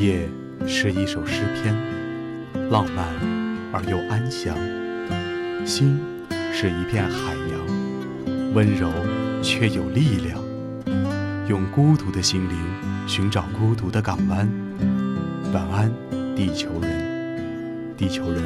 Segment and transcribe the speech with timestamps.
[0.00, 0.26] 夜
[0.66, 1.76] 是一首诗篇，
[2.70, 3.04] 浪漫
[3.70, 4.56] 而又安详；
[5.66, 6.00] 心
[6.54, 8.90] 是一片海洋，温柔
[9.42, 10.40] 却有力量。
[11.48, 12.56] 用孤独的心灵
[13.06, 14.48] 寻找孤独的港湾。
[15.52, 15.92] 晚安，
[16.34, 18.42] 地球人，地球人，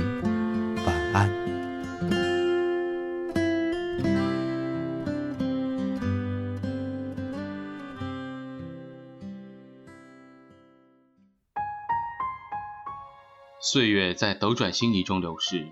[13.74, 15.66] 岁月在斗转星移中流逝，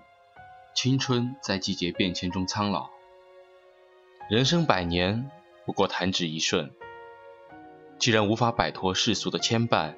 [0.74, 2.90] 青春在季节变迁中苍老。
[4.28, 5.30] 人生百年，
[5.64, 6.72] 不过弹指一瞬。
[8.00, 9.94] 既然无法摆脱世俗的牵绊，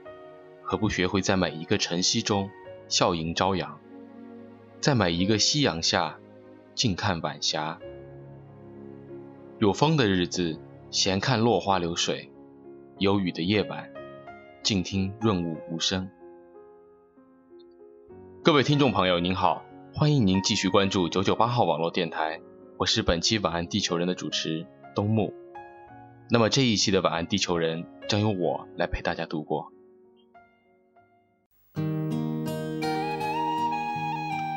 [0.62, 2.50] 何不学会在每一个晨曦中
[2.88, 3.80] 笑迎朝阳，
[4.82, 6.18] 在每一个夕阳下
[6.74, 7.80] 静看晚霞？
[9.58, 12.28] 有风的日子，闲看落花流水；
[12.98, 13.90] 有雨的夜晚，
[14.62, 16.10] 静听润物无声。
[18.44, 19.62] 各位听众朋友，您好，
[19.94, 22.42] 欢迎您继续关注九九八号网络电台，
[22.76, 25.32] 我是本期晚安地球人的主持东木。
[26.28, 29.72] 那么这一期的晚安地球人将由我来陪大家度过。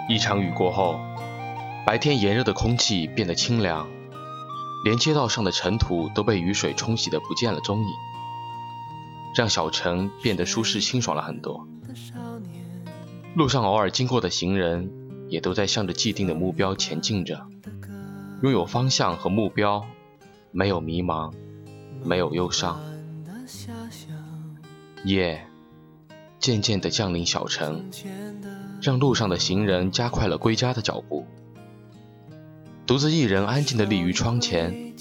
[0.10, 1.00] 一场雨过后，
[1.86, 3.88] 白天炎热的空气变得清凉，
[4.84, 7.88] 连街道上的尘土都被雨水冲洗得不见了踪影，
[9.34, 11.66] 让小城变得舒适清爽了很多。
[13.38, 14.92] 路上偶尔经过的行人
[15.30, 17.46] 也都在向着既定的目标前进着，
[18.42, 19.86] 拥有方向和目标，
[20.52, 21.32] 没有迷茫。
[22.04, 22.82] 没有忧伤，
[25.04, 25.46] 夜
[26.40, 27.92] 渐渐地降临小城，
[28.82, 31.28] 让路上的行人加快了归家的脚步。
[32.88, 34.96] 独自一人安静地立于窗前，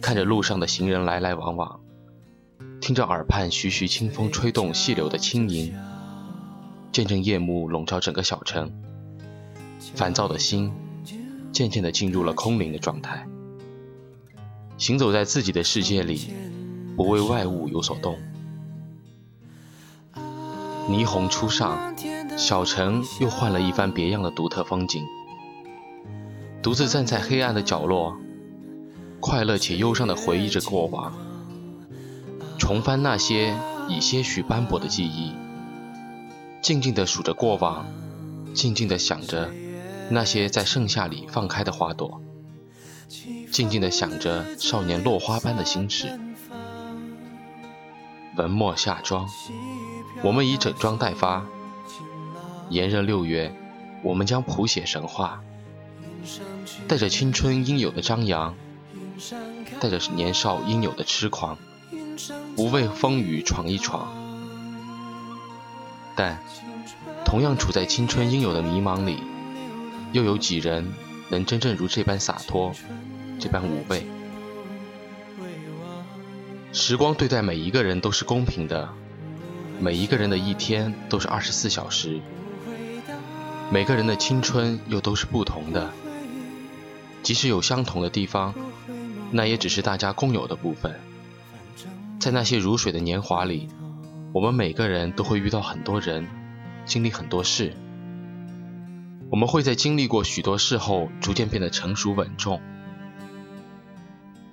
[0.00, 1.80] 看着路上的行人来来往往，
[2.80, 5.74] 听着耳畔徐徐清风吹动细柳的轻吟，
[6.94, 8.70] 见证夜幕笼罩整个小城，
[9.96, 10.72] 烦躁的心
[11.50, 13.26] 渐渐地进入了空灵的状态。
[14.78, 16.30] 行走在自己的世界里，
[16.96, 18.16] 不为外物有所动。
[20.88, 21.96] 霓虹初上，
[22.38, 25.04] 小城又换了一番别样的独特风景。
[26.62, 28.16] 独自站在黑暗的角落，
[29.18, 31.12] 快乐且忧伤地回忆着过往，
[32.56, 33.52] 重翻那些
[33.88, 35.32] 已些许斑驳的记忆，
[36.64, 37.86] 静静地数着过往，
[38.54, 39.50] 静静地想着
[40.08, 42.22] 那些在盛夏里放开的花朵。
[43.52, 46.18] 静静地想着少年落花般的心事。
[48.38, 49.28] 文末夏妆，
[50.22, 51.44] 我们已整装待发。
[52.70, 53.54] 炎热六月，
[54.02, 55.42] 我们将谱写神话，
[56.88, 58.54] 带着青春应有的张扬，
[59.80, 61.58] 带着年少应有的痴狂，
[62.56, 64.23] 不畏风雨闯一闯。
[66.16, 66.38] 但
[67.24, 69.18] 同样处在青春应有的迷茫里，
[70.12, 70.92] 又有几人
[71.28, 72.72] 能真正如这般洒脱？
[73.40, 74.06] 这般无畏，
[76.72, 78.88] 时光对待每一个人都是公平的，
[79.80, 82.20] 每一个人的一天都是二十四小时，
[83.72, 85.90] 每个人的青春又都是不同的。
[87.24, 88.54] 即使有相同的地方，
[89.32, 91.00] 那也只是大家共有的部分。
[92.20, 93.68] 在那些如水的年华里，
[94.34, 96.26] 我们每个人都会遇到很多人，
[96.84, 97.72] 经历很多事。
[99.30, 102.60] 我们会在经历过许多事后，逐渐变得成熟稳重。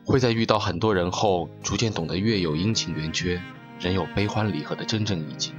[0.06, 3.42] 会在遇到很多人后，逐渐懂得月有阴晴圆缺，
[3.80, 5.52] 人有悲欢离合的真正意境。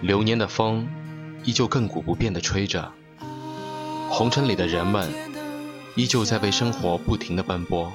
[0.00, 0.88] 流年的风，
[1.44, 2.90] 依旧亘古不变地吹着，
[4.08, 5.12] 红尘里的人们，
[5.94, 7.92] 依旧在为生活不停地奔波。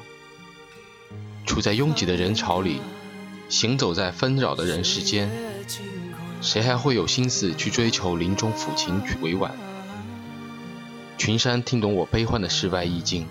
[1.45, 2.81] 处在拥挤的人潮里，
[3.49, 5.29] 行走在纷扰的人世间，
[6.41, 9.51] 谁还会有心思去追求林中抚琴曲委婉？
[11.17, 13.25] 群山听懂我悲欢的世外意境，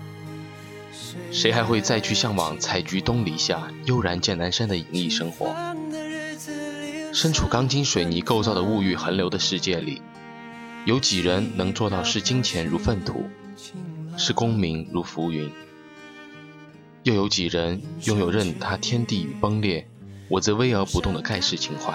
[1.31, 5.53] 谁还会再去向往采菊东篱下，悠然见南山的隐逸生活？
[7.13, 10.01] 身处钢筋水泥构造的物欲横流的世界里，
[10.85, 13.29] 有几人能做到视金钱如粪土，
[14.17, 15.49] 视功名如浮云？
[17.05, 19.87] 又有几人拥有任他天地与崩裂，
[20.27, 21.93] 我则巍而不动的盖世情怀？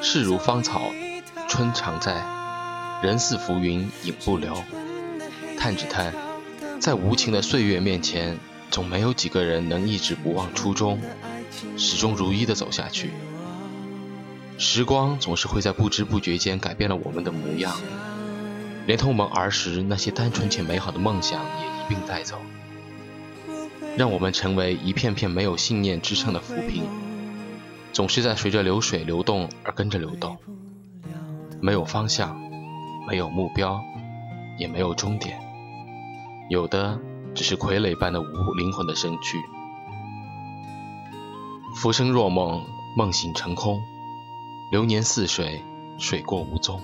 [0.00, 0.92] 世如芳草，
[1.48, 2.24] 春常在。
[3.02, 4.54] 人似浮云，影不留。
[5.58, 6.14] 叹只叹，
[6.78, 8.38] 在无情的岁月面前，
[8.70, 11.00] 总没有几个人能一直不忘初衷，
[11.76, 13.10] 始终如一的走下去。
[14.56, 17.76] 时光总是会在不知不觉间改变了我们的模样，
[18.86, 22.38] 连同我们儿时那些单纯且美好的梦想也一并带走。
[23.96, 26.82] 让我们成为一片片没有信念支撑的浮萍，
[27.92, 30.36] 总是在随着流水流动而跟着流动，
[31.60, 32.36] 没有方向，
[33.06, 33.80] 没有目标，
[34.58, 35.38] 也没有终点，
[36.50, 36.98] 有的
[37.34, 39.38] 只是傀儡般的无灵魂的身躯。
[41.76, 42.64] 浮生若梦，
[42.96, 43.80] 梦醒成空，
[44.72, 45.62] 流年似水，
[45.98, 46.80] 水过无踪。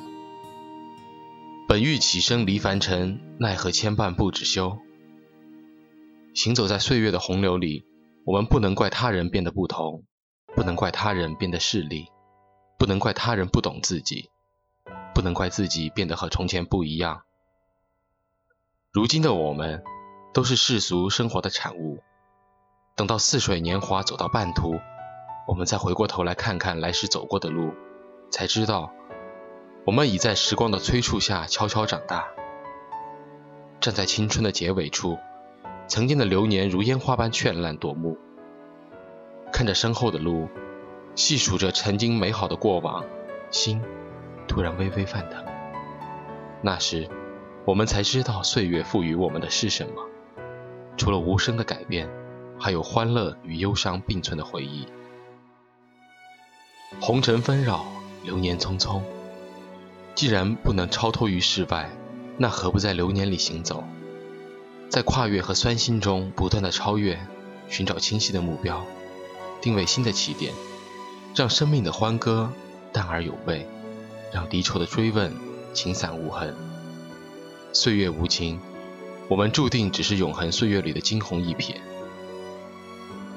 [1.66, 4.78] 本欲起身离凡尘，奈何牵绊不止休。
[6.34, 7.84] 行走在岁月的洪流里，
[8.24, 10.04] 我们不能怪他人变得不同，
[10.54, 12.06] 不能怪他人变得势利，
[12.78, 14.30] 不能怪他人不懂自己，
[15.14, 17.22] 不能怪自己变得和从前不一样。
[18.92, 19.82] 如今的我们，
[20.32, 22.00] 都是世俗生活的产物。
[22.96, 24.74] 等到似水年华走到半途，
[25.48, 27.72] 我们再回过头来看看来时走过的路，
[28.30, 28.92] 才知道，
[29.84, 32.28] 我们已在时光的催促下悄悄长大。
[33.80, 35.18] 站在青春的结尾处，
[35.90, 38.16] 曾经的流年如烟花般绚烂夺目。
[39.52, 40.48] 看着身后的路，
[41.16, 43.04] 细数着曾经美好的过往，
[43.50, 43.82] 心
[44.46, 45.44] 突然微微泛疼。
[46.62, 47.08] 那时，
[47.64, 50.06] 我们才知道岁月赋予我们的是什么，
[50.96, 52.08] 除了无声的改变。
[52.62, 54.86] 还有欢乐与忧伤并存的回忆。
[57.00, 57.86] 红尘纷扰，
[58.22, 59.00] 流年匆匆。
[60.14, 61.90] 既然不能超脱于世外，
[62.36, 63.82] 那何不在流年里行走，
[64.90, 67.16] 在跨越和酸辛中不断的超越，
[67.68, 68.84] 寻找清晰的目标，
[69.60, 70.52] 定位新的起点，
[71.32, 72.52] 让生命的欢歌
[72.92, 73.64] 淡而有味，
[74.32, 75.32] 让离愁的追问
[75.72, 76.56] 情散无痕。
[77.72, 78.58] 岁月无情，
[79.28, 81.76] 我们注定只是永恒岁月里的惊鸿一瞥。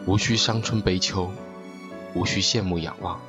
[0.07, 1.31] 无需伤春悲秋，
[2.15, 3.21] 无需羡慕仰望，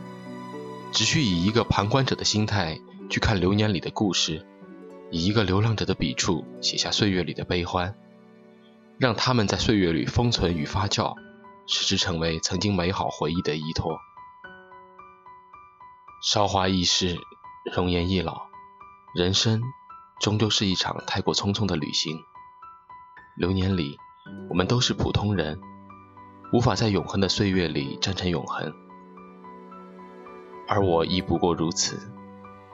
[0.92, 2.80] 只需以一个旁观者的心态
[3.10, 4.46] 去看流年里的故事，
[5.10, 7.94] 以一个流浪者的笔触写下岁月里的悲欢，
[8.98, 11.16] 让他们在岁月里封存与发酵，
[11.66, 13.98] 使之成为曾经美好回忆的依托。
[16.22, 17.18] 韶华易逝，
[17.74, 18.46] 容颜易老，
[19.14, 19.60] 人生
[20.20, 22.18] 终究是一场太过匆匆的旅行。
[23.36, 23.98] 流年里，
[24.48, 25.60] 我们都是普通人。
[26.52, 28.72] 无法在永恒的岁月里站成永恒，
[30.68, 31.98] 而我亦不过如此。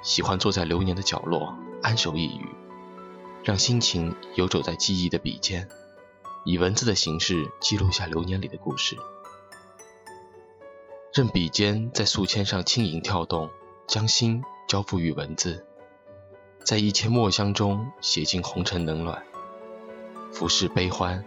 [0.02, 2.46] 喜欢坐在流年的角落，安守一隅，
[3.42, 5.66] 让心情游走在记忆的笔尖，
[6.44, 8.96] 以文字的形式记录下流年里的故事。
[11.12, 13.50] 任笔尖在素笺上轻盈跳动，
[13.86, 15.66] 将心交付于文字，
[16.64, 19.22] 在一切墨香中写尽红尘冷暖，
[20.32, 21.24] 浮世悲欢，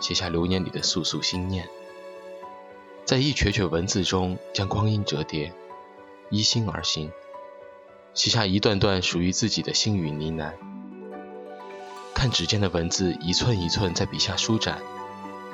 [0.00, 1.68] 写下流年里的素素心念。
[3.04, 5.52] 在一阙阙文字中，将光阴折叠，
[6.30, 7.12] 依心而行，
[8.14, 10.54] 写下一段段属于自己的心语呢喃。
[12.18, 14.80] 看指尖的文字一寸一寸在笔下舒展，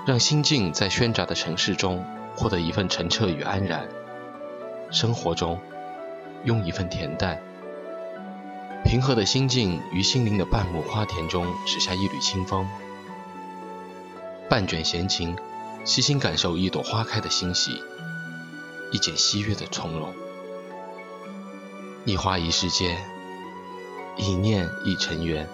[0.06, 2.02] 让心境在喧杂的城市中
[2.34, 3.87] 获得一份澄澈与安然。
[4.90, 5.61] 生活中，
[6.44, 7.38] 用一份恬淡，
[8.82, 12.67] 平和的心境于心灵的半亩花田中驶下一缕清风，
[14.49, 15.37] 半卷闲情。
[15.84, 17.82] 细心感受一朵花开的欣喜，
[18.90, 20.14] 一剪西月的从容。
[22.06, 22.96] 一花一世界，
[24.17, 25.46] 一念一尘缘。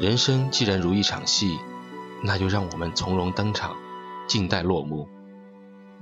[0.00, 1.58] 人生既然如一场戏，
[2.22, 3.76] 那就让我们从容登场，
[4.26, 5.08] 静待落幕。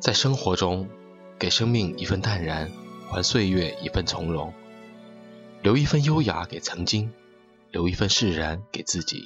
[0.00, 0.88] 在生活中，
[1.38, 2.70] 给生命一份淡然，
[3.10, 4.54] 还岁月一份从容。
[5.62, 7.12] 留一份优雅给曾经，
[7.70, 9.24] 留一份释然给自己。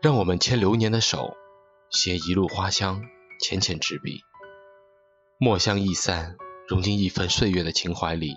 [0.00, 1.36] 让我们牵流年的手。
[1.90, 3.02] 携一路花香，
[3.40, 4.20] 浅浅执笔，
[5.38, 6.36] 墨香易散，
[6.68, 8.36] 融进一份岁月的情怀里，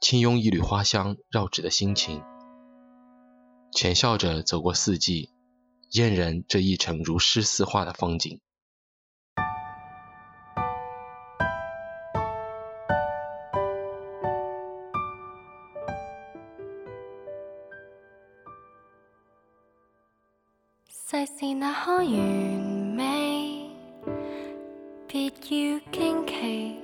[0.00, 2.22] 轻拥一缕花香绕指的心情，
[3.72, 5.30] 浅笑着走过四季，
[5.90, 8.40] 嫣然这一程如诗似画的风景。
[20.88, 23.70] 世事那可完美，
[25.08, 26.76] 别要惊奇，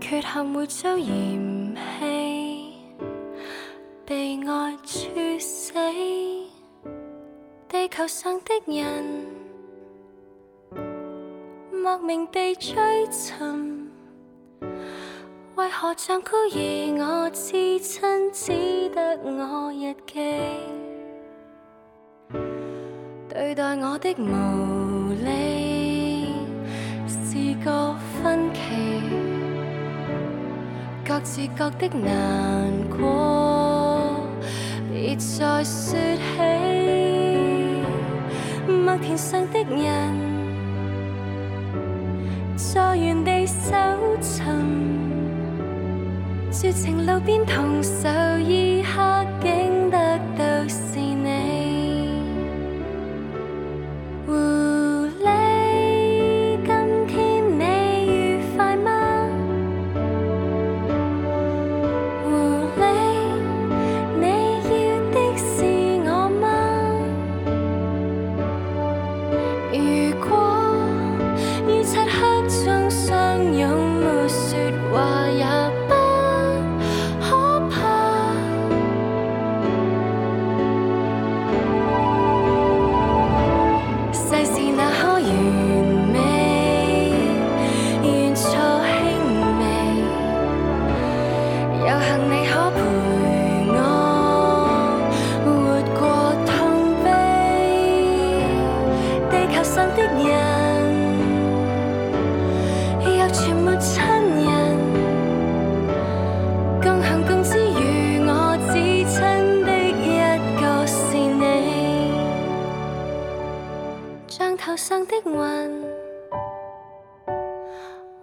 [0.00, 1.51] 缺陷会遭嫌，
[4.46, 5.08] 爱处
[5.38, 5.72] 死。
[7.68, 9.04] 地球上的人
[11.82, 12.74] 莫名地追
[13.10, 13.90] 寻，
[15.56, 18.52] 为何像孤儿我至亲，只
[18.90, 20.44] 得我日记？
[23.28, 26.34] 对待我的无理
[27.08, 28.60] 是个分歧，
[31.06, 33.41] 各自各的难过，
[35.12, 35.94] 别再说起。
[38.66, 40.16] 麦田上的人，
[42.56, 43.74] 在原地搜
[44.22, 44.46] 寻，
[46.50, 48.08] 绝情路边同仇
[48.40, 49.26] 异刻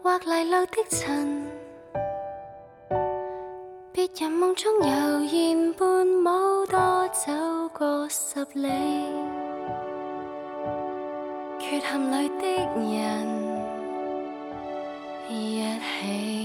[0.01, 1.46] 或泥路的尘，
[3.91, 7.34] 别人梦中悠然伴舞，多走
[7.77, 8.70] 过十里，
[11.60, 12.46] 缺陷里的
[12.79, 13.27] 人
[15.27, 16.38] 一起，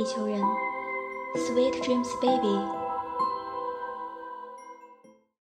[0.00, 0.40] 地球人，
[1.34, 2.79] Sweet dreams, baby。